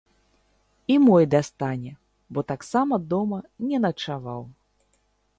[0.87, 1.91] І мой дастане,
[2.33, 3.39] бо таксама дома
[3.73, 4.41] не начаваў.